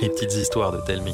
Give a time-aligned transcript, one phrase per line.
[0.00, 1.12] Les petites histoires de Telmi.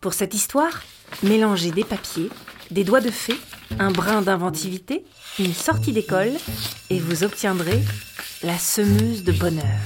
[0.00, 0.82] Pour cette histoire,
[1.22, 2.30] mélangez des papiers,
[2.72, 3.36] des doigts de fée,
[3.78, 5.04] un brin d'inventivité,
[5.38, 6.32] une sortie d'école,
[6.90, 7.80] et vous obtiendrez
[8.42, 9.78] la semeuse de bonheur.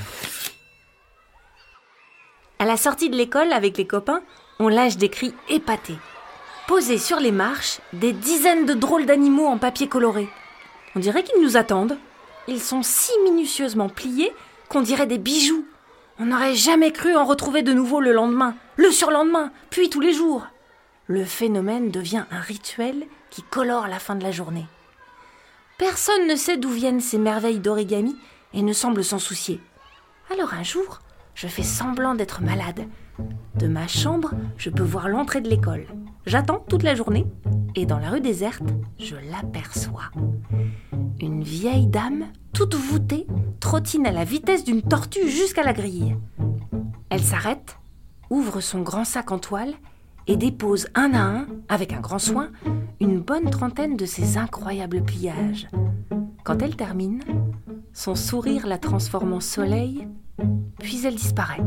[2.59, 4.23] À la sortie de l'école avec les copains,
[4.61, 5.99] on lâche des cris épatés.
[6.69, 10.27] Posés sur les marches, des dizaines de drôles d'animaux en papier coloré.
[10.97, 11.99] On dirait qu'ils nous attendent.
[12.49, 14.33] Ils sont si minutieusement pliés
[14.71, 15.67] qu'on dirait des bijoux.
[16.18, 20.14] On n'aurait jamais cru en retrouver de nouveau le lendemain, le surlendemain, puis tous les
[20.14, 20.46] jours.
[21.07, 24.67] Le phénomène devient un rituel qui colore la fin de la journée.
[25.76, 28.17] Personne ne sait d'où viennent ces merveilles d'origami
[28.54, 29.61] et ne semble s'en soucier.
[30.32, 31.00] Alors un jour,
[31.34, 32.87] je fais semblant d'être malade.
[33.56, 35.87] De ma chambre, je peux voir l'entrée de l'école.
[36.27, 37.27] J'attends toute la journée
[37.75, 38.62] et dans la rue déserte,
[38.98, 40.11] je l'aperçois.
[41.23, 43.27] Une vieille dame, toute voûtée,
[43.61, 46.17] trottine à la vitesse d'une tortue jusqu'à la grille.
[47.11, 47.79] Elle s'arrête,
[48.31, 49.75] ouvre son grand sac en toile
[50.27, 52.49] et dépose un à un, avec un grand soin,
[53.01, 55.69] une bonne trentaine de ses incroyables pliages.
[56.43, 57.23] Quand elle termine,
[57.93, 60.09] son sourire la transforme en soleil,
[60.79, 61.61] puis elle disparaît.